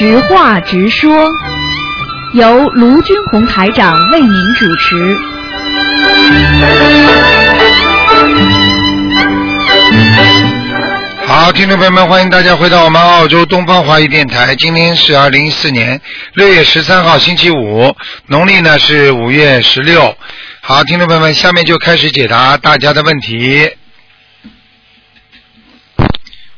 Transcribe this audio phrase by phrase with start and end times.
[0.00, 1.28] 直话直说，
[2.32, 5.14] 由卢军红台长为您主持。
[11.26, 14.56] 好，听众朋友们，欢迎大家回到我们澳洲东方华语电台。
[14.56, 16.00] 今天是二零一四年
[16.32, 17.94] 六月十三号，星期五，
[18.26, 20.16] 农历呢是五月十六。
[20.62, 23.70] 好，听众朋友们，下面就开始解答大家的问题。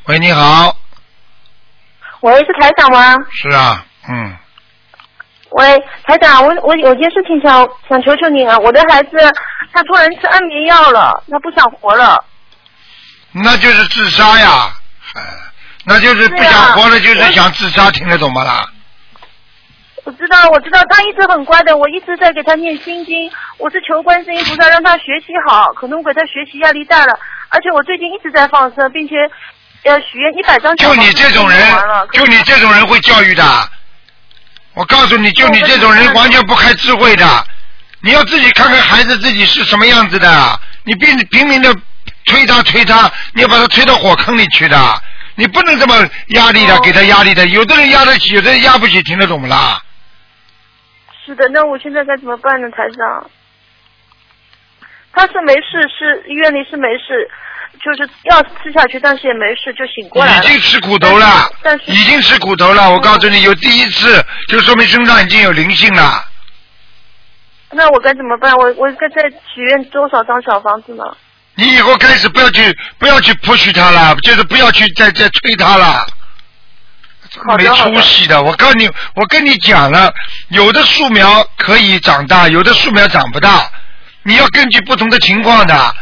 [0.05, 0.77] 喂，你好，
[2.23, 3.17] 喂，是台长吗？
[3.29, 4.33] 是啊，嗯，
[5.49, 9.09] 喂，台长，我我有件事情想想求求你啊，我的孩子
[9.73, 12.23] 他突然吃安眠药了，他不想活了。
[13.33, 14.71] 那就是自杀呀，
[15.15, 15.21] 哎，
[15.85, 18.69] 那就是不想活了，就是想自杀，听得懂吗啦？
[20.05, 29.15] 我知道，我知道，他一直很乖的，我一直在给他念心经，我是求观世音菩萨让他学习好，可能我给他学习压力大了，而且我最近一直在放生，并且
[29.83, 31.59] 呃许愿一百张小就你这种人
[32.11, 33.43] 就你这种人会教育的。
[34.73, 37.45] 我告诉你，就你这种人完全不开智慧的。
[38.01, 41.73] 你要自己看看孩子自己是什么样子的，你拼拼命的
[42.25, 45.01] 推他推他，你要把他推到火坑里去的。
[45.35, 45.95] 你不能这么
[46.29, 47.45] 压力的，哦给他压力的。
[47.47, 49.81] 有的人压得起，有的人压不起，听得懂不啦？
[51.25, 53.29] 是的，那我现在该怎么办呢，台长？
[55.13, 57.29] 他是没事，是医院里是没事，
[57.83, 60.43] 就是药吃下去，但是也没事，就醒过来了。
[60.45, 62.89] 已经吃苦头了，但是已经吃苦头了。
[62.89, 66.25] 我告诉你，有第一次，就说明身上已经有灵性了。
[67.71, 68.55] 那我该怎么办？
[68.55, 71.03] 我我该再许愿多少张小房子呢？
[71.55, 76.05] 你以后开始不要去不要去 push 他了，就是不要去再再催他了。
[77.57, 80.13] 没出息的，我告诉你，我跟你讲了，
[80.49, 83.69] 有的树苗可以长大，有的树苗长不大，
[84.23, 85.95] 你要根据不同的情况的。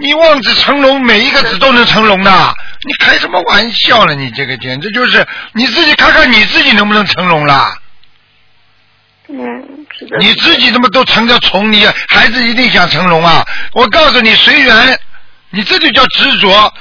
[0.00, 4.14] 你望子成龙，每一个子都能成龙的，你开什么玩笑呢？
[4.14, 7.76] 你这个简直就是你自己看看你自己能不能成龙啦？
[9.28, 10.18] 嗯，是的。
[10.18, 13.44] 你自己怎么都成个虫，你孩子一定想成龙啊！
[13.72, 14.98] 我告诉你，随缘，
[15.50, 16.72] 你这就叫执着，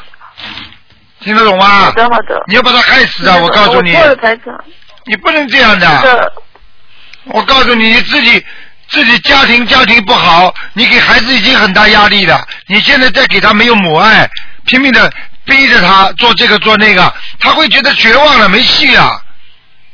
[1.22, 1.66] 听得懂吗？
[1.66, 2.44] 好的好的。
[2.48, 3.38] 你要把他害死啊！
[3.38, 3.96] 我告诉你。
[5.06, 5.88] 你不能这样的。
[6.02, 6.34] 的，
[7.26, 8.46] 我告诉你，你自己
[8.92, 12.46] 自己家庭家庭不好，你给孩子已经很大压力了。
[12.68, 14.30] 你现在再给他没有母爱，
[14.66, 15.12] 拼命的
[15.46, 19.24] 逼着他做这个做那个，他会觉得绝望了，没戏了。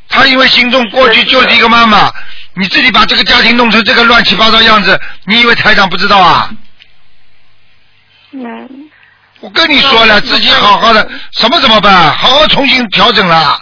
[0.10, 2.12] 他因为心中过去就是一个妈妈，
[2.56, 6.50] 你自己把这个家庭弄成这个乱七八糟样子，你以为台长不知道啊？
[8.32, 8.90] 嗯，
[9.42, 12.12] 我跟你说了，自己好好的，什么怎么办？
[12.14, 13.60] 好好重新调整了，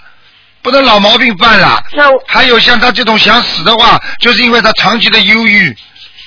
[0.66, 1.80] 不能老毛病犯了。
[1.94, 5.78] 那还有像他这种想死的话，就是因为他长期的忧郁，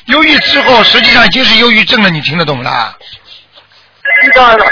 [0.07, 2.97] 忧郁之后实际上已经是忧郁症了，你听得懂啦？
[4.23, 4.65] 知道了。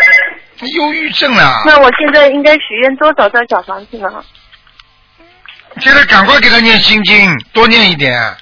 [0.76, 4.08] 忧郁症了，那我现在应该许愿多少张小房子呢？
[5.80, 8.36] 现在赶快给他念心经，多念一点。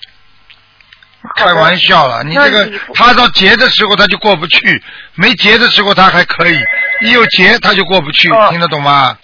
[1.37, 4.83] 开玩笑了，你这个他到结的时候他就过不去，
[5.15, 6.61] 没结的时候他还可以，
[7.01, 9.17] 一有结他就过不去，哦听得懂吗？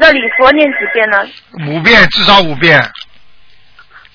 [0.00, 1.18] 那礼佛念几遍呢？
[1.68, 2.80] 五遍至少五遍，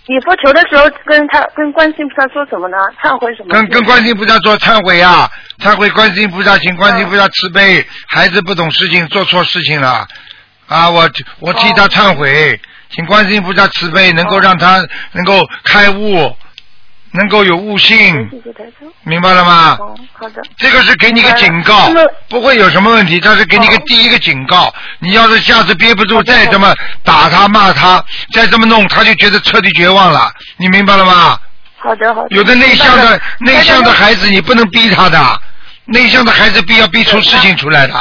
[0.08, 2.78] 礼佛求的时候跟他跟观世音菩萨说什么呢？
[3.00, 3.50] 忏悔什么？
[3.50, 5.30] 跟跟观世音菩萨说忏悔啊，
[5.60, 10.08] 忏悔观世音菩萨，请观世音菩萨慈悲，孩子不懂事情，做错事情了，
[10.68, 11.08] 啊，我
[11.40, 12.60] 我替他忏悔，
[12.90, 16.36] 请观世音菩萨慈悲，能够让他能够开悟，
[17.16, 18.30] 能够有悟性。
[19.04, 19.78] 明白了吗？
[19.80, 20.42] 哦，好的。
[20.58, 21.90] 这个是给你个警告，
[22.30, 24.74] 不会有什么问题，这是给你个哦第一个警告。
[25.00, 30.32] 你要是下次憋不住，再这么打他骂他，再这么弄，他就觉得彻底绝望了。
[30.58, 31.40] 你明白了吗？
[31.78, 32.36] 好的好的。
[32.36, 35.42] 有的内向的内向的孩子，你不能逼他的，
[35.86, 37.94] 内向的孩子逼要逼出事情出来的。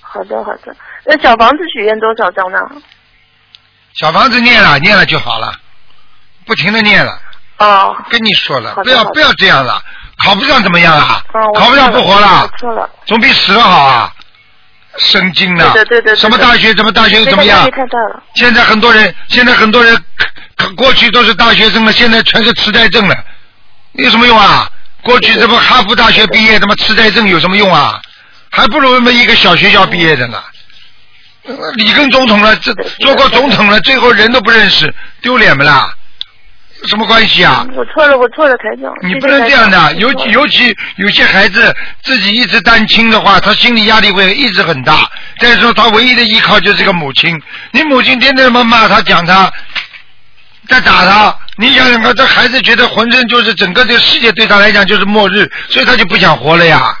[0.00, 0.76] 好的好的。
[1.06, 2.58] 那小房子许愿多少张呢？
[3.94, 5.54] 小房子念了念了就好了，
[6.44, 7.20] 不停的念了。
[7.58, 7.96] 哦。
[8.10, 9.82] 跟你说了，不要不要这样了，
[10.22, 11.22] 考不上怎么样啊？
[11.32, 12.48] 哦，考不上不活了。
[13.06, 14.12] 总比死了好啊！
[14.96, 17.68] 神经的，对对对对对什么大学什么大学又怎么样。
[18.36, 20.00] 现在很多人，现在很多人，
[20.76, 23.16] 过去都是大学生了，现在全是痴呆症了，
[23.94, 24.70] 有什么用啊？
[25.02, 28.00] 过去这不哈佛大学毕业，他妈痴呆症有什么用啊？
[28.50, 30.40] 还不如那么一个小学校毕业的呢。
[31.46, 35.92] 呃里根总统了，这做过总统了，最后人都不认识，丢脸不啦？
[36.84, 37.66] 有什么关系啊？
[37.74, 38.92] 我错了，我错了，台长。
[39.02, 45.10] 你不能这样的，尤长我错了尤其有些孩子自己一直单亲的话，他心理压力会一直很大。
[45.38, 47.40] 再说他唯一的依靠就是个母亲，
[47.72, 49.50] 你母亲天天他妈骂他、讲他，
[50.68, 56.94] 在打他，你想想看，这孩子觉得浑身就是整个这个世界对他来讲就是末日，所以他就不想活了呀。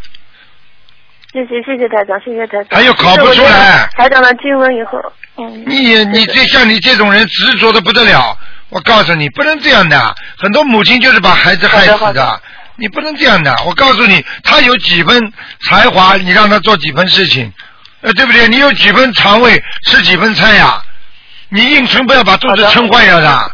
[1.30, 2.68] 谢谢谢谢台长，谢谢台长。
[2.70, 4.98] 还有考不出来台长的经文以后，
[5.36, 5.64] 嗯。
[5.66, 8.34] 你你这像你这种人执着的不得了，
[8.74, 12.40] 我告诉你不能这样的，很多母亲就是把孩子害死好的好
[12.76, 17.52] 你不能这样的，我告诉你，他有几分才华，你让他做几分事情，
[18.00, 18.48] 呃，对不对？
[18.48, 20.82] 你有几分肠胃，吃几分菜呀？
[21.50, 23.52] 你硬撑不要把肚子撑坏了的，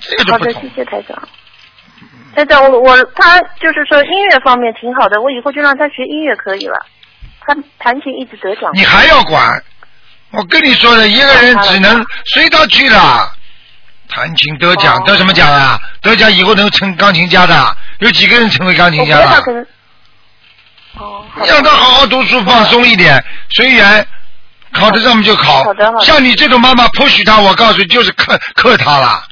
[0.00, 0.60] 这个就好的，谢。
[0.74, 1.28] 谢台长。
[2.34, 6.78] 台长，我我他就是说音乐方面挺好的，我以后就让他学音乐可以了。
[7.40, 8.70] 他弹琴一直得奖。
[8.72, 9.62] 你还要管？
[10.30, 13.34] 我跟你说的，一个人只能随他去了。
[14.08, 15.78] 弹琴得奖，哦得什么奖啊？
[16.00, 19.18] 得奖以后能成钢琴家的，有几个人成为钢琴家。
[20.94, 24.04] 哦，让他好好读书，放松一点，随缘，
[24.72, 25.98] 考得上就考好的好。
[25.98, 29.22] 的像你这种妈妈 push 他，我告诉你，就是克克他了。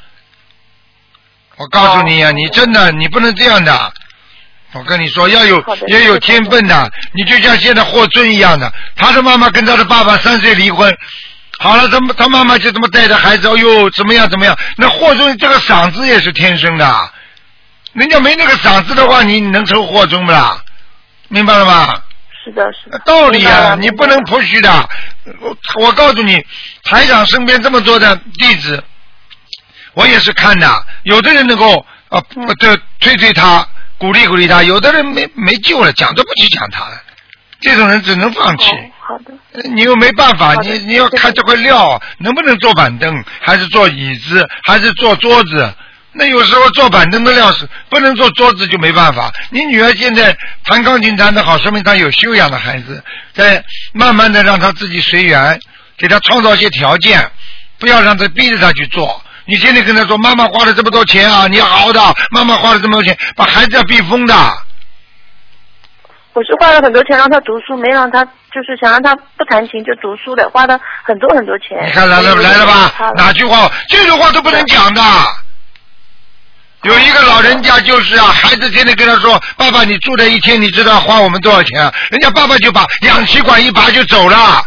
[1.57, 3.93] 我告诉你呀、哦你真的你不能这样的。
[4.73, 10.95] 我跟你说，要有也有天分的，你就像现在霍尊一样的，他的妈妈跟他的爸爸三岁离婚，
[11.59, 14.57] 好了，他他妈妈就这么带着孩子，哎呦，怎么样怎么样？
[14.77, 17.11] 那霍尊这个嗓子也是天生的，
[17.93, 20.63] 人家没那个嗓子的话，你能成霍尊不啦？
[21.29, 22.03] 明白了吧？
[22.45, 22.99] 是的，是的。
[22.99, 24.89] 道理啊，你不能不许的。
[25.41, 26.45] 我我告诉你，
[26.83, 28.81] 台长身边这么多的弟子，
[29.93, 30.85] 我也是看的。
[31.03, 33.67] 有的人能够啊，嗯不这推推他，
[33.97, 37.01] 鼓励鼓励他；有的人没没救了，讲都不去讲他了。
[37.61, 38.71] 这种人只能放弃。
[38.71, 39.69] 哦，好的。
[39.73, 45.73] 你又没办法，你你要看这块料能不能坐板凳，还是坐椅子，还是坐桌子。
[46.13, 49.31] 那有时候坐板凳的料是不能坐桌子就没办法。
[49.51, 53.63] 你女儿现在弹钢琴弹得好，说明她有修养的孩子，在
[53.93, 55.59] 慢慢的让她自己随缘，
[55.97, 57.23] 给她创造一些条件，
[57.77, 59.21] 不要让她逼着她去做。
[59.45, 62.01] 你天天跟她说妈妈花了这么多钱啊，你要好好的，
[62.31, 64.33] 妈妈花了这么多钱，把孩子要逼疯的。
[66.37, 71.83] 我是花了很多钱让他读书，没让他就是想让他不弹琴就读书的，花了很多很多钱。
[71.87, 72.93] 你看来了来了吧？
[73.17, 73.67] 哪句话？
[73.89, 75.01] 这句话都不能讲的。
[76.83, 84.63] 有一个老人家就是啊，孩子天天跟他说：“爸爸，你住这一天，你知道花我们多少钱啊？”人家爸爸就把氧气管一拔就走了。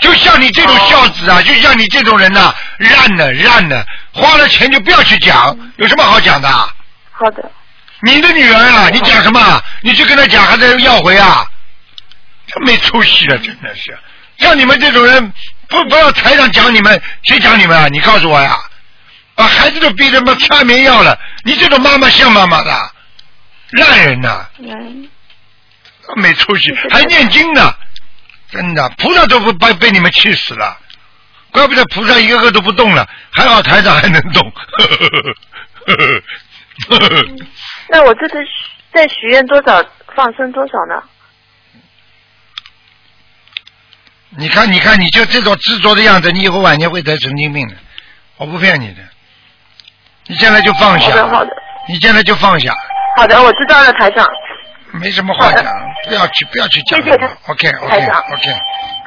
[0.00, 6.48] 就像你这种孝子啊，就像你这种人呐、烂的烂的，花了钱就不要去讲，有什么好讲的？
[7.12, 7.48] 好的，
[8.02, 9.62] 你的女儿啊，你讲什么？
[9.82, 11.46] 你去跟他讲，还在要回啊？
[12.46, 13.98] 真没出息了，真的是。
[14.38, 15.32] 像你们这种人，
[15.68, 17.88] 不不要台上讲你们，谁讲你们啊？
[17.88, 18.56] 你告诉我呀！
[19.34, 22.90] 把孩子都逼得妈吃安眠药了，你这种妈妈像妈妈的，
[23.70, 25.08] 烂人呐、嗯，
[26.16, 27.72] 没出息还念经呢，
[28.50, 30.76] 真的，菩萨都不被被你们气死了，
[31.52, 34.52] 怪不得菩萨一个个都不动了，还好台长还能动。
[37.88, 38.50] 那我这次许
[38.92, 39.82] 再许愿多少
[40.14, 41.02] 放生多少呢？
[44.36, 47.74] 你看，你看，你就这种执着的样子，你以后晚年会得神经病的，
[48.36, 49.02] 我不骗你的。
[50.26, 51.50] 你现在就放下，好的，好的，
[51.88, 52.74] 你现在就放下，
[53.16, 54.28] 好的，我知道了，台长。
[54.92, 55.64] 没什么话讲，
[56.06, 58.50] 不要去，不要去讲谢谢台 OK 台 OK 长 OK，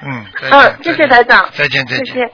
[0.04, 1.50] 嗯，嗯，谢谢台长。
[1.56, 2.30] 再见再见。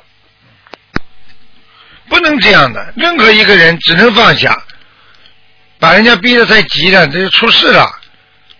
[2.10, 4.58] 不能这样的，任何一个人只能放下，
[5.80, 7.90] 把人家逼得太急了，这就出事了。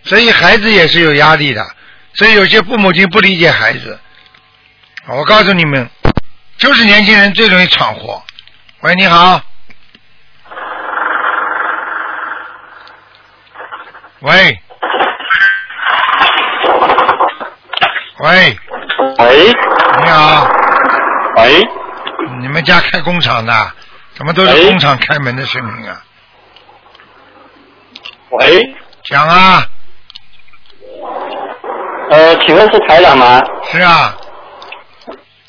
[0.04, 1.66] 所以孩子也是有压力的，
[2.14, 3.98] 所以有些父母亲不理解孩子。
[5.06, 5.88] 我告诉你们，
[6.58, 8.22] 就是年轻人最容易闯祸。
[8.80, 9.40] 喂，你好。
[14.20, 14.60] 喂。
[18.20, 18.58] 喂，
[19.18, 19.54] 喂
[20.02, 20.50] 你好，
[21.36, 21.62] 喂，
[22.40, 23.72] 你们家开工厂的，
[24.14, 26.02] 怎么都是工厂开门的声音啊？
[28.30, 28.60] 喂，
[29.04, 29.62] 讲啊，
[32.10, 33.42] 呃，请问是台长吗？
[33.70, 34.16] 是啊，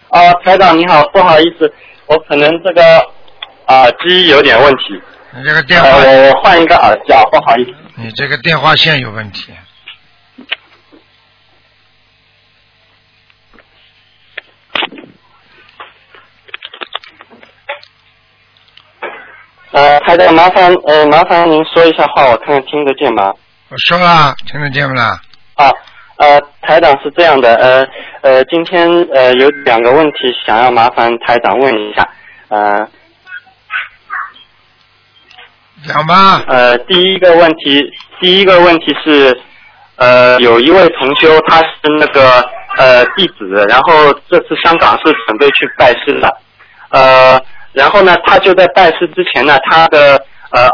[0.10, 1.72] 啊，台长你好，不好意思，
[2.06, 2.82] 我可能这个
[3.68, 5.02] 耳机有点问题，
[5.36, 7.74] 你这个电话，我换一个耳机啊，不好意思。
[7.96, 9.54] 你这个电话线有问题。
[19.80, 23.34] 呃，台长麻烦呃麻烦您说一下话，我看看听得见吗？
[23.70, 25.18] 我说了，听得见不啦？
[25.56, 25.72] 啊，
[26.18, 27.88] 呃，台长是这样的，呃
[28.22, 32.10] 呃，今天呃有两个问题想要麻烦台长问一下，
[32.50, 32.86] 呃
[35.88, 36.44] 讲吧。
[36.50, 37.82] 呃，第一个问题，
[38.20, 39.40] 第一个问题是，
[39.96, 41.68] 呃，有一位同修他是
[41.98, 42.46] 那个
[42.76, 46.38] 呃弟子，然后这次香港是准备去拜师的，
[46.90, 47.42] 呃，
[47.74, 50.16] 然后呢，他就在拜师之前呢，他的
[50.52, 50.70] 呃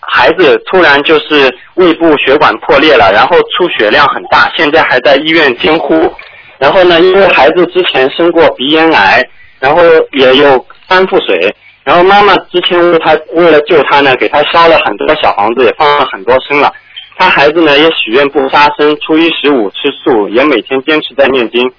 [0.00, 6.12] 孩子突然就是胃部血管破裂了，然后出血量很大，现在还在医院监护。
[6.58, 9.22] 然后呢，因为孩子之前生过鼻咽癌，
[9.58, 16.72] 然后也有肝腹水，然后妈妈之前为他为了救他呢，给他烧了很多小房子，也放了很多生了。
[17.16, 21.72] 他孩子呢也许愿不杀生，初一十五吃素，也每天坚持在念经。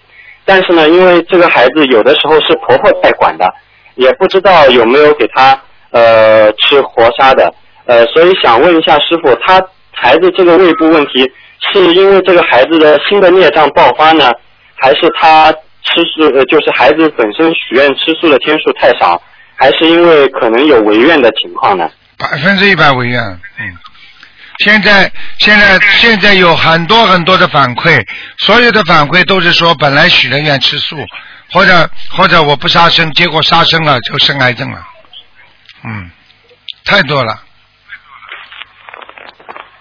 [0.45, 3.45] 但是呢，因为这个孩子有的时候是婆婆在管的，
[3.95, 5.59] 也不知道有没有给他
[5.91, 7.53] 呃吃活杀的，
[7.85, 9.61] 呃，所以想问一下师傅，他
[9.91, 11.29] 孩子这个胃部问题
[11.73, 14.31] 是因为这个孩子的新的孽障爆发呢，
[14.75, 15.51] 还是他
[15.83, 19.21] 吃素呃就是孩子本身许愿吃素的天数太少，
[19.55, 21.89] 还是因为可能有违愿的情况呢？
[22.17, 23.21] 百分之一百违愿，
[23.59, 23.73] 嗯。
[24.59, 28.01] 现在现在现在有很多很多的反馈，
[28.37, 30.95] 所有的反馈都是说本来许了愿吃素，
[31.51, 34.85] 或者或者我不杀生，结果杀生了就生癌症了，
[35.83, 36.11] 嗯，
[36.83, 37.39] 太多了。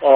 [0.01, 0.11] 哦，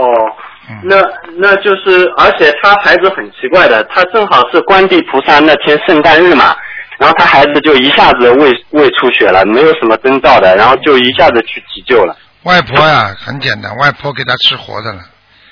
[0.68, 0.96] 嗯那
[1.38, 6.54] 那就是，而且他孩子很奇怪的，他正好是观地菩萨那天圣诞日嘛，
[6.98, 12.14] 然后他孩子就一下子胃胃出血了，没有什么征兆的，然后就一下子去急救了。
[12.42, 15.00] 外婆呀，很简单，外婆给他吃活的了，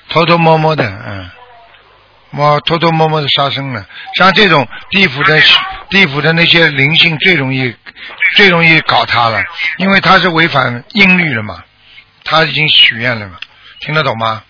[0.09, 1.29] 偷偷摸摸的，嗯，
[2.29, 3.83] 摸偷偷摸摸的杀生了。
[4.15, 5.35] 像这种地府的
[5.89, 7.73] 地府的那些灵性最容易
[8.35, 9.43] 最容易搞他了，
[9.77, 11.63] 因为他是违反音律了嘛，
[12.23, 13.35] 他已经许愿了嘛，
[13.79, 14.43] 听得懂吗？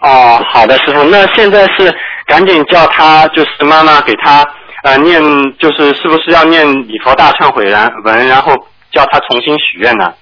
[0.00, 1.94] 哦，好的，师傅，那现在是
[2.26, 4.44] 赶紧叫他，就是妈妈给他
[4.82, 5.22] 呃念，
[5.58, 8.52] 就是是不是要念礼佛大忏悔然文，然后
[8.90, 10.12] 叫他重新许愿呢？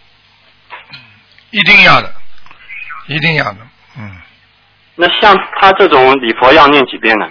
[1.50, 2.12] 一定要的，
[3.07, 3.59] 一定要的，
[3.97, 4.16] 嗯，
[4.97, 7.26] 那像他这种礼佛要念几遍呢？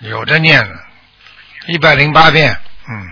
[0.00, 0.74] 有的念了，
[1.68, 2.56] 一百零八遍，
[2.88, 3.08] 嗯，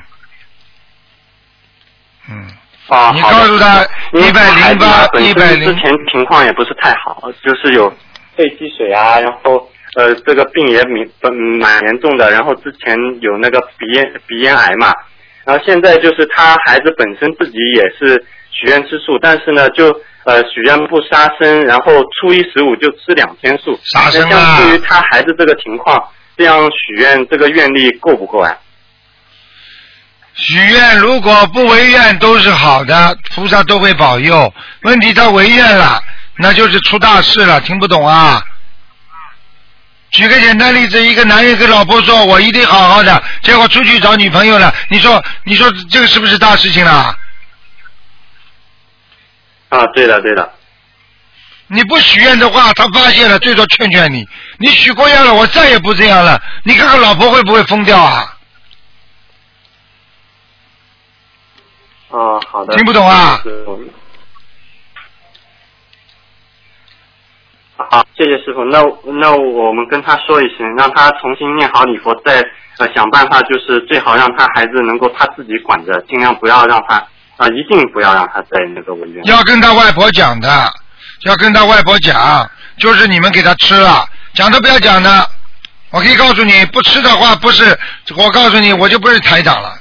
[2.31, 2.47] 嗯。
[2.89, 7.91] 啊，你告诉他因为他孩子呢108本身之前情况也不是太好，就是有
[8.35, 14.95] 肺积水啊，然后呃这个病也蛮嗯蛮严重的，然后之前有那个鼻咽鼻咽癌嘛，
[15.45, 19.89] 然后现在就是他孩子本身自己也是许愿吃素，但是呢就
[20.25, 23.79] 呃许愿不杀生，然后初一十五就吃两天素。
[23.85, 24.29] 杀生啊。
[24.31, 26.03] 那像对于他孩子这个情况，
[26.39, 28.57] 这样许愿这个愿力够不够啊？
[30.35, 34.55] 许愿如果不违愿都是好的，菩萨都会保佑。
[34.83, 36.01] 问题他违愿了，
[36.37, 37.61] 那就是出大事了。
[37.63, 38.41] 听不懂啊？
[40.13, 44.73] 举个简单例子，一个男人跟老婆说：“我一定好好的”，结果出去找女朋友了。
[44.89, 47.19] 你说，你说这个是不是大事情了？
[49.71, 50.53] 啊，对的对的。
[51.69, 54.27] 你不许愿的话，他发现了，最多劝劝你。
[54.59, 56.41] 你许过愿了，我再也不这样了。
[56.65, 58.35] 你看看老婆会不会疯掉啊？
[62.09, 62.75] 哦，好的。
[62.75, 63.39] 听不懂啊
[67.91, 68.65] 好，谢谢师傅。
[68.65, 68.83] 那
[69.21, 72.43] 那我们跟他说一声，让他重新念好礼佛，再
[72.79, 76.97] 呃想办法，就是最好让他孩子能够他自己管着，尽量不要让他
[77.37, 79.25] 啊、一定不要让他在那个违愿。
[79.27, 80.49] 要跟他外婆讲的，
[81.23, 85.31] 要跟他外婆讲，就是你们给他吃了，讲都不要讲的。
[85.91, 87.79] 我可以告诉你，不吃的话不是，
[88.17, 89.79] 我告诉你，我就不是台长了。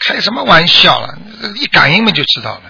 [0.00, 1.14] 开什么玩笑了？
[1.56, 2.62] 一感应嘛就知道了。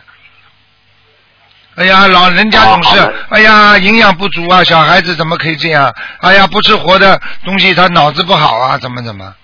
[1.74, 5.92] 哎呀，老人家总是哎呀，营养不足啊，小孩子怎么可以这样？
[6.20, 9.34] 哎呀，不吃活的东西，他脑子不好啊，怎么怎么？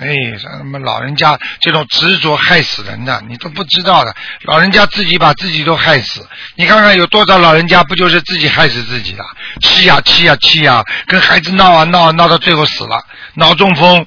[0.00, 4.14] 哎，像他们老人家这种执着害死人的，你都不知道的。
[4.42, 6.24] 老人家自己把自己都害死，
[6.54, 9.24] 你看看有多少老人家不就是自己害死自己的？
[9.60, 14.06] 气呀气呀气呀，跟孩子闹啊闹啊闹到最后死了，脑中风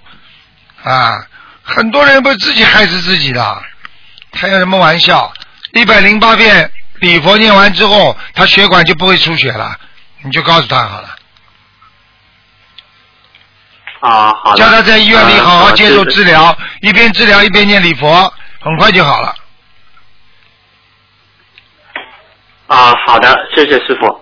[0.81, 1.27] 啊，
[1.61, 3.61] 很多人不是自己害死自己的，
[4.31, 5.33] 开什么玩笑？
[5.73, 6.71] 一百零八遍
[7.01, 9.77] 礼佛念完之后，他血管就不会出血了，
[10.23, 11.15] 你就告诉他好了。
[14.01, 14.53] 啊，好。
[14.55, 16.41] 叫他在医院里好好接受治疗。
[16.41, 19.33] 疗，一边治疗一边念礼佛，很快就好了。
[22.67, 24.21] 啊，好的，谢谢师傅。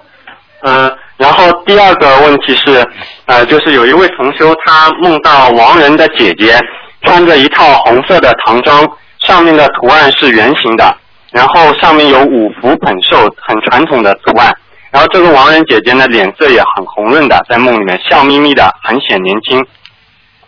[0.61, 2.85] 呃，然后第二个问题是，
[3.25, 6.59] 呃，就是有一位同修他梦到亡人的姐姐
[7.03, 8.85] 穿着一套红色的唐装，
[9.19, 10.97] 上面的图案是圆形的，
[11.31, 14.53] 然后上面有五福捧寿，很传统的图案。
[14.91, 19.63] 然后这个亡人姐姐呢，脸色也很红润的，在梦里面笑眯眯的，很显年轻。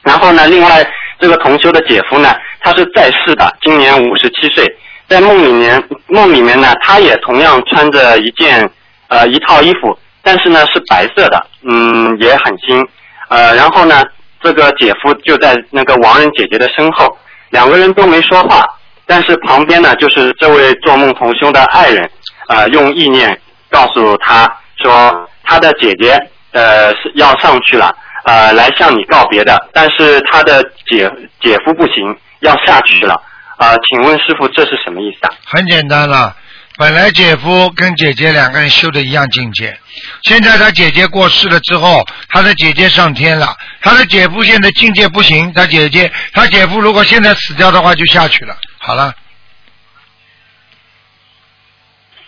[0.02, 0.86] 然后呢，另外
[1.20, 4.66] 这个同修的姐夫呢，他是在世的，今年五十七岁，
[5.08, 8.68] 在梦里面梦里面呢，他也同样穿着一件
[9.10, 12.84] 呃一套衣服，但是呢是白色的，嗯，也很新。
[13.30, 14.04] 呃，然后呢，
[14.42, 17.16] 这个姐夫就在那个亡人姐姐的身后，
[17.52, 18.66] 两个人都没说话，
[19.06, 22.10] 但是旁边呢就是这位做梦同修的爱人，
[22.48, 23.40] 呃，用意念
[23.72, 24.46] 告诉他
[24.84, 26.16] 说，他的姐姐
[26.51, 31.10] 呃是要上去了，呃来向你告别的，但是他的姐
[31.42, 33.13] 姐夫不行，要下去了，
[33.58, 35.34] 啊、请问师傅这是什么意思啊？
[35.46, 36.36] 很简单了，
[36.78, 39.78] 本来姐夫跟姐姐两个人修的一样境界，
[40.24, 48.56] 现在他姐姐过世了之后，他的姐姐上天了，他的姐夫现在境界不行，他姐姐他姐夫如果现在死掉的话就下去了。
[48.80, 49.13] 好了，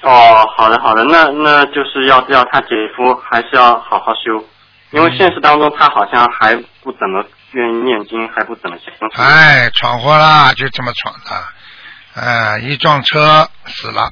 [0.03, 4.45] 哦，好的好的，那那就是要要他姐夫还是要好好修，
[4.91, 9.23] 因为现实当中他好像还不怎么愿意念经，还不怎么相信。
[9.23, 14.11] 哎，闯祸啦，就这么闯的，哎，一撞车死了，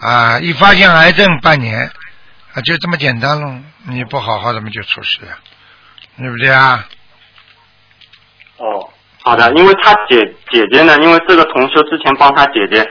[0.00, 1.90] 啊，一发现癌症半年，
[2.54, 3.54] 啊，就这么简单喽。
[3.88, 5.32] 你不好好怎么就出事呀？
[6.18, 6.86] 对不对啊？
[8.58, 8.90] 哦，
[9.24, 12.86] 好的，因为他姐姐姐呢，因为这个同修之前帮他姐姐，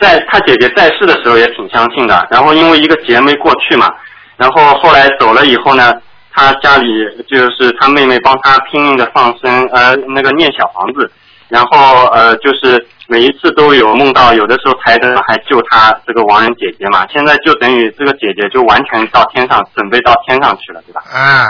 [0.00, 3.90] 在他姐姐在世的时候也挺相信的，然后因为一个劫没过去嘛，
[4.36, 5.92] 然后后来走了以后呢，
[6.32, 6.86] 他家里
[7.28, 11.10] 就是他妹妹帮他拼命的放生，呃，那个念小房子，
[11.48, 21.02] 然后呃，就是每一次都有梦到，有的时候台灯还救他这个亡人姐姐嘛，现在就等于这个姐姐就完全到天上，准备到天上去了，对吧？
[21.12, 21.46] 啊，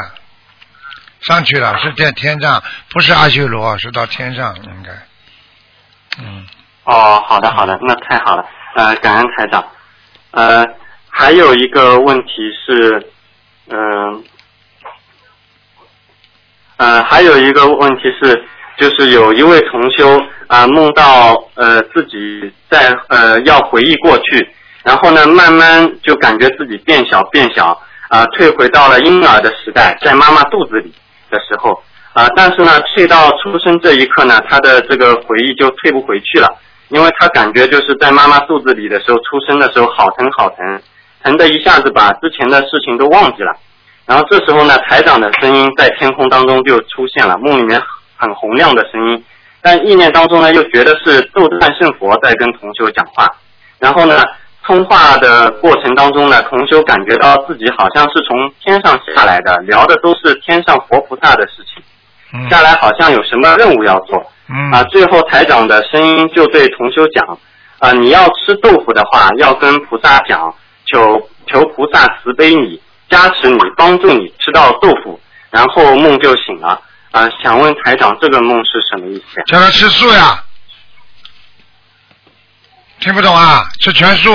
[1.20, 4.90] 上去了，是在天上，不是阿修罗，是到天上应该。
[6.18, 6.44] 嗯，
[6.84, 9.64] 哦，好的好的，那太好了，呃，感恩台长。
[10.32, 10.64] 呃，
[11.08, 12.32] 还有一个问题
[12.66, 13.06] 是，
[13.68, 14.24] 嗯、
[16.78, 18.44] 呃，还有一个问题是，
[18.78, 30.92] 就是有一位同修啊、梦到呃自己在呃要回忆过去，然后呢，慢慢就感觉自己变小变小啊、退回到了婴儿的时代，在妈妈肚子里
[31.30, 31.80] 的时候
[32.14, 36.48] 啊、但是呢，退到出生这一刻呢，他的这个回忆就退不回去了，
[36.92, 40.80] 因为他感觉就是在妈妈肚子里的时候，出生的时候好疼好疼，
[41.24, 43.52] 疼的一下子把之前的事情都忘记了。
[44.04, 47.80] 然后这时候呢，台长的声音在天空当中就出现了，梦里面
[48.16, 49.24] 很洪亮的声音，
[49.62, 53.26] 但意念当中呢又觉得是斗战胜佛在跟同修讲话，
[53.78, 54.22] 然后呢，
[54.64, 61.82] 通话的过程当中呢，同修感觉到自己好像是从天上下来的，聊的都是天上佛菩萨的事情，
[62.34, 62.50] 嗯。
[62.50, 67.38] 下来好像有什么任务要做，嗯啊，最后台长的声音就对同修讲，
[67.78, 70.54] 啊，你要吃豆腐的话，要跟菩萨讲，
[70.86, 75.18] 求求菩萨慈悲你，加持你，帮助你吃到豆腐，
[75.50, 76.82] 然后梦就醒了。
[77.12, 79.44] 啊，想问台长，这个梦是什么意思呀？
[79.46, 80.44] 叫他吃素呀。
[83.00, 83.64] 听不懂啊？
[83.80, 84.30] 吃全素。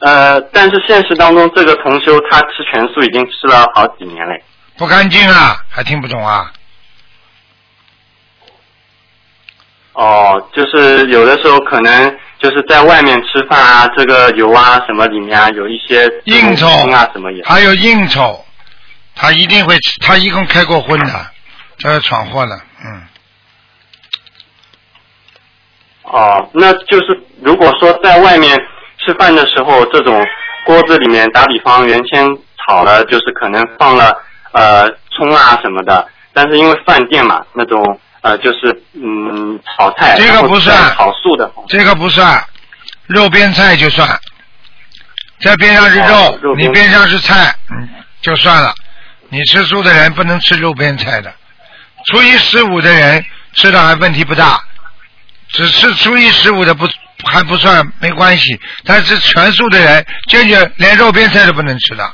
[0.00, 4.44] 呃，但是现实当中，这个同修他吃全素已经吃了好几年嘞。
[4.76, 6.52] 不干净啊，还听不懂啊？
[9.96, 17.42] 哦，就是有的时候可能就是在外面吃饭啊，这个油啊什么里面啊有一些应酬啊什么也。
[17.44, 18.44] 还有应酬，
[19.14, 21.26] 他一定会吃，他一共开过荤的，
[21.78, 23.02] 这是闯祸了，嗯，
[26.02, 28.54] 哦，那就是如果说在外面
[28.98, 30.22] 吃饭的时候，这种
[30.66, 32.28] 锅子里面，打比方原先
[32.66, 34.14] 炒了，就是可能放了
[34.52, 42.44] 呃葱啊什么的，但是因为饭店嘛，那种呃就是嗯炒菜，这个不算炒素的，这个不算，
[43.06, 44.08] 肉边菜就算，
[45.40, 47.88] 在边上是肉你边上是菜，嗯，
[48.20, 48.74] 就算了。
[49.28, 51.32] 你吃素的人不能吃肉边菜的，
[52.06, 54.60] 初一十五的人吃的还问题不大，
[55.48, 56.88] 只吃初一十五的不
[57.24, 62.04] 还不算没关系，但是全素的人坚决连肉边菜都不能吃的。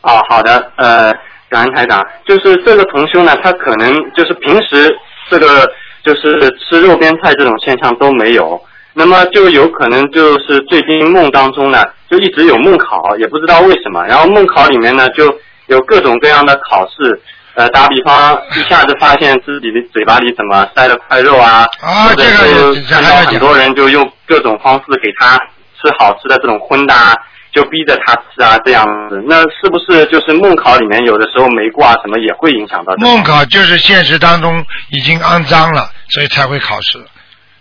[0.00, 1.14] 哦，好的，呃，
[1.52, 4.92] 感恩台长，就是这个同修呢，他可能就是平时
[5.30, 5.70] 这个
[6.02, 8.60] 就是吃肉边菜这种现象都没有，
[8.94, 15.32] 那么就有可能就是最近梦当中呢，就一直有梦考，也不知道为什么，然后梦考里面呢就
[15.66, 17.20] 有各种各样的考试。
[17.54, 25.36] 呃，打比方，一下子发现自己的嘴巴里怎么塞了块肉啊，啊或者这个看到很多人就用各种方式给他
[25.76, 27.14] 吃好吃的这种荤的啊，
[27.52, 33.06] 就逼着他吃啊，这样子，那是不是就是梦考里面有的时候没挂什么也会影响到这个？
[33.06, 37.04] 梦考就是现实当中已经肮脏了，所以才会考试。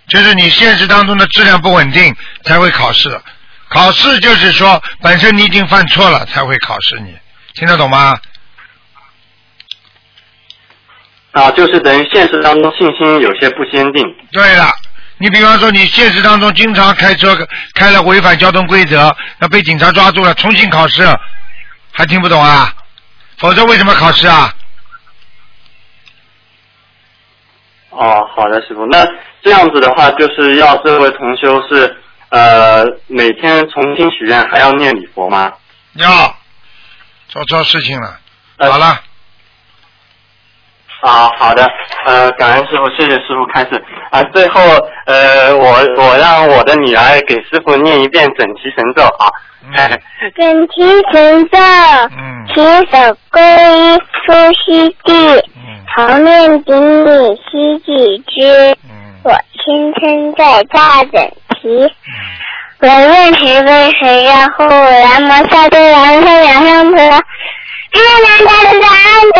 [0.07, 3.09] 就是你现实当中的质量不稳定才会考试。
[3.69, 7.15] 考试就是说本身你已经犯错了才会考试你，
[7.53, 8.13] 听得懂吗？
[11.31, 14.03] 啊，就是等于现实当中信心有些不坚定。
[14.33, 14.69] 对了，
[15.21, 17.37] 你比方说你现实当中经常开车
[17.75, 21.03] 开了违反交通规则，那被警察抓住了，重新考试，
[21.91, 22.73] 还听不懂啊？
[23.37, 24.51] 否则为什么考试啊？
[27.91, 28.83] 哦，好的，师傅。
[28.87, 29.05] 那
[29.43, 31.95] 这样子的话，就是要这位同修是
[32.29, 35.53] 呃，每天重新许愿还要念礼佛吗？
[35.93, 36.35] 要
[37.27, 38.17] 做错事情了。
[38.57, 38.99] 呃好了，
[41.01, 41.67] 啊，好的，
[42.05, 43.83] 呃，感恩师傅，谢谢师傅开始。
[44.11, 44.61] 啊，最后，
[45.05, 49.27] 呃，我我让我的女儿给师傅念一遍整齐神咒啊。
[49.63, 49.73] 嗯
[50.35, 51.57] 整齐神咒，
[52.17, 52.55] 嗯起
[52.91, 54.33] 手归依出
[54.65, 55.13] 西地，
[55.55, 59.31] 嗯头面顶礼西几之，嗯我
[59.63, 61.21] 亲身在大整
[61.61, 61.93] 齐。
[62.79, 69.30] 我愿慈悲谁让护南无萨多南无两上婆，阿南达达安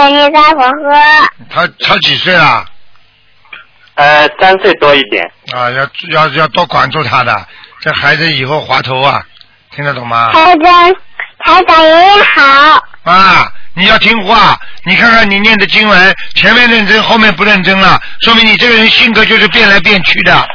[0.00, 1.28] 得一十一人一大佛诃。
[1.50, 2.64] 他他几岁了？
[3.94, 5.30] 呃，三岁多一点。
[5.52, 7.46] 啊，要要要多管住他的，
[7.80, 9.22] 这孩子以后滑头啊，
[9.74, 10.30] 听得懂吗？
[10.32, 10.94] 台长，
[11.44, 12.82] 台长爷爷好。
[13.02, 20.48] 啊，你要听话，你看看你念的经文，前面认真，后面不认真了，说明你这个人性格就是变来变去的。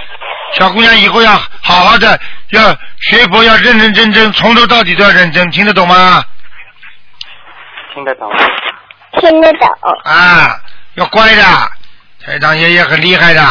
[0.53, 6.23] 小姑娘以后要好好的，要学佛，要认认真真，从头到底都要认真，听得懂吗？
[7.93, 8.31] 听得懂。
[9.19, 9.67] 听得懂。
[10.04, 10.62] 啊，
[10.95, 11.43] 要乖的，
[12.23, 13.41] 台长爷爷很厉害的，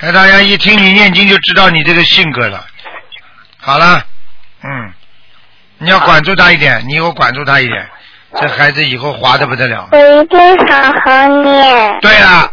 [0.00, 2.66] 台长爷一听你念经就知道你这个性格了。
[3.58, 4.04] 好了，
[4.62, 4.92] 嗯，
[5.78, 7.88] 你要管住他一点，你以后管住他一点，
[8.40, 9.88] 这孩子以后滑的不得了。
[9.92, 12.00] 我一定好好念。
[12.00, 12.50] 对了，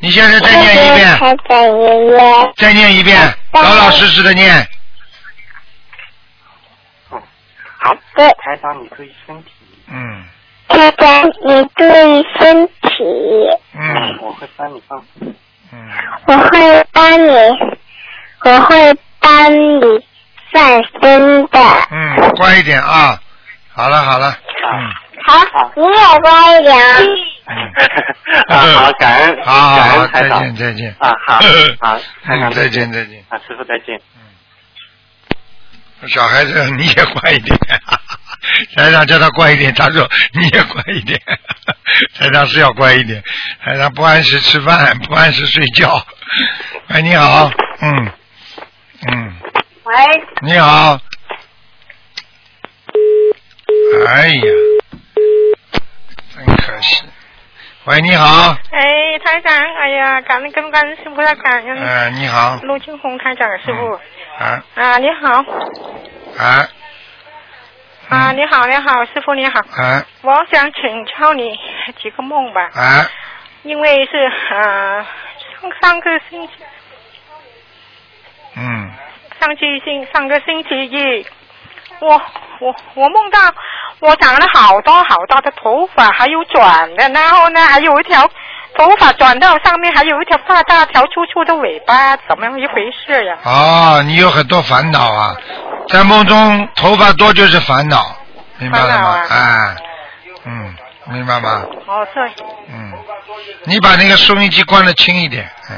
[0.00, 2.52] 你现在再念一遍，台长爷爷。
[2.56, 4.68] 再念一遍，老老实实的念。
[7.78, 9.50] 好的，台长，你注意身体。
[9.88, 10.24] 嗯
[10.72, 13.04] 台长你注意身体，
[13.74, 15.04] 嗯我会帮你放。
[15.72, 15.88] 嗯，
[16.26, 17.30] 我会帮你，
[18.44, 20.04] 我会帮你
[20.52, 21.58] 放生的。
[21.90, 23.18] 嗯，乖一点啊。
[23.74, 24.90] 好了好了，嗯
[25.24, 26.98] 好，你也乖一点啊。
[27.46, 27.72] 嗯。
[28.48, 30.42] 啊， 好，感恩，好好再恩台长。
[30.42, 30.94] 见再见。
[30.98, 31.40] 啊，好，
[31.80, 33.24] 好，台长嗯，再见再见。
[33.28, 33.96] 啊，师傅再见。
[33.96, 34.20] 嗯
[36.08, 37.56] 小孩子你也乖一点，
[38.76, 41.20] 台长叫他乖一点，他说你也乖一点，
[42.18, 43.22] 台长是要乖一点，
[43.64, 46.04] 台长不按时吃饭，不按时睡觉。
[46.88, 47.50] 喂，你好，
[47.80, 48.12] 嗯
[49.08, 49.34] 嗯，
[49.84, 49.94] 喂，
[50.42, 50.98] 你好，
[54.06, 54.42] 哎呀，
[56.34, 57.04] 真可惜。
[57.84, 61.76] 喂，你好，哎，台长，哎呀，感恩跟感恩师傅的感恩。
[61.78, 63.98] 呃，你好，陆金红台长师傅。
[64.38, 65.44] 啊啊，你好。
[66.38, 66.68] 啊
[68.12, 69.58] 啊，你好，你好，师傅你好。
[69.60, 70.04] 啊。
[70.20, 71.58] 我想请教你
[72.02, 73.08] 几个梦吧，啊，
[73.62, 74.18] 因为是
[74.54, 75.06] 啊
[75.60, 76.52] 上上个星期。
[78.56, 78.90] 嗯。
[79.40, 81.26] 上期星上个星期一，
[82.00, 82.20] 我
[82.60, 83.38] 我我梦到
[84.00, 86.60] 我长了好多好多的头发，还有卷
[86.96, 88.22] 的，然后呢还有一条
[88.76, 93.36] 头发转到上面，还有一条大大条粗粗的尾巴，怎么样一回事呀？
[93.44, 95.34] 哦，你有很多烦恼啊，
[95.92, 98.16] 在梦中头发多就是烦恼，
[98.58, 99.08] 明白了吗？
[99.08, 99.76] 啊哎，
[100.46, 100.74] 嗯，
[101.10, 101.66] 明白吗？
[101.86, 102.20] 哦，是。
[102.68, 102.92] 嗯，
[103.64, 105.76] 你把那个收音机关的轻一点，嗯，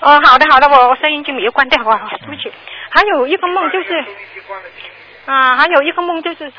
[0.00, 2.52] 哦，好的好的，我我收音机没有关掉啊，对不起。
[2.90, 4.04] 还有一个梦就是，
[5.26, 6.52] 啊，还有一个梦就是，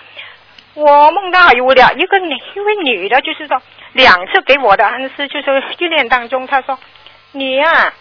[0.74, 3.62] 我梦到有两一个女一位女的，就是说
[3.92, 6.80] 两次给我的暗示，就是训练当中，她说
[7.34, 7.94] 你呀、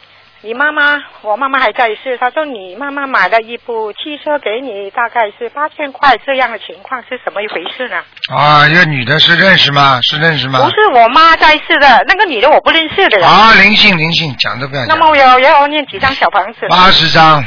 [0.44, 8.02] 你妈妈，我妈妈还在世，她说你妈妈买了一部汽车给你，大概是八千块，这样的情况是怎么一回事呢？
[8.34, 10.00] 啊，一个女的是认识吗？
[10.02, 10.58] 是认识吗？
[10.58, 13.28] 不是我妈在世的，那个女的我不认识的人。
[13.28, 14.88] 啊，灵性灵性，讲都不要讲。
[14.88, 16.66] 那么我要要念几张小房子？
[16.68, 17.44] 八十张，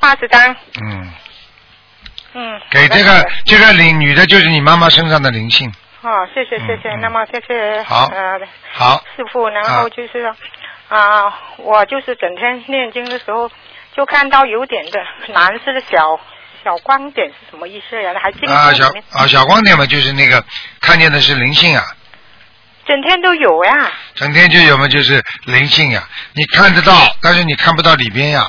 [0.00, 0.56] 八十张。
[0.82, 1.12] 嗯，
[2.34, 8.40] 嗯，给这个这个灵女的就是你妈妈身上的灵性，哦，谢谢谢谢，那么谢谢好呃
[8.72, 10.34] 好，师傅，然啊后就是说
[10.90, 13.48] 啊、我就是整天念经的时候，
[13.96, 16.18] 就看到有点的蓝色的小
[16.64, 18.12] 小光点是什么意思呀？
[18.20, 20.44] 还进啊小，啊小光点嘛，就是那个
[20.80, 21.84] 看见的是灵性啊，
[22.86, 23.92] 整天都有呀。
[24.16, 26.02] 整天就有嘛，就是灵性呀，
[26.34, 28.44] 你看得到，但是你看不到里边呀，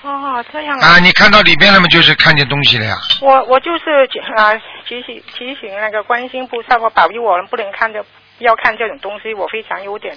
[0.00, 4.54] 哦，这样啊，你看到里边了嘛，就是看见东西了呀，我我就是啊
[4.88, 8.02] 提醒提醒那个观世音菩萨，我保佑我们不能看着
[8.38, 10.16] 要看这种东西，我非常有点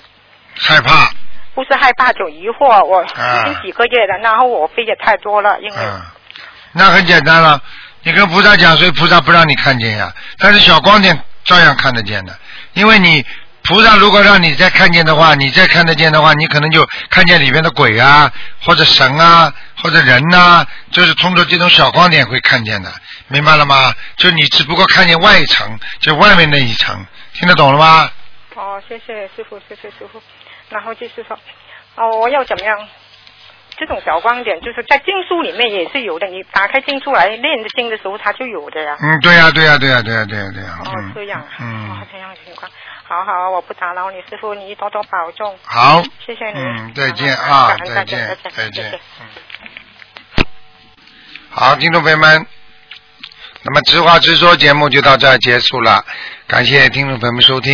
[0.57, 1.11] 害怕，
[1.53, 2.83] 不是害怕，就疑惑。
[2.83, 6.01] 我啊已经几个月了，然后我飞也太多了，因为、嗯，
[6.73, 7.61] 那很简单了，
[8.03, 12.37] 你跟菩萨讲，所以菩萨不让你看见呀，但是小光点照样看得见的，
[12.73, 13.25] 因为你
[13.63, 22.91] 菩萨如果让你再看见的话，你再看得见的话，你可能就看见里面的鬼啊，或者神啊，或者人呐、就是通过这种小光点会看见的，
[23.27, 23.93] 明白了吗？
[24.17, 28.09] 就你只不过看见外层，就外面那一层，听得懂了吗？
[28.55, 30.21] 哦，谢谢师傅，谢谢师傅。
[30.69, 31.37] 然后就是说，
[31.95, 32.87] 哦，我要怎么样
[33.77, 36.27] 这种小光点，就是在经书里面也是有的。
[36.27, 38.97] 你打开经出来念的经的时候，它就有的呀。
[39.01, 42.71] 嗯，对呀、对呀、对呀、对呀、对呀、对呀、哦嗯，这样，嗯哦，这样的情况。
[43.07, 45.55] 好好，我不打扰你，师傅，你多多保重。
[45.63, 46.59] 好，谢谢你。
[46.59, 48.99] 嗯，再见啊，再再见，再再见。
[51.51, 52.47] 好，听众朋友们，
[53.61, 56.03] 那么直话直说节目就到这儿结束了，
[56.47, 57.63] 感谢听众朋友们收听。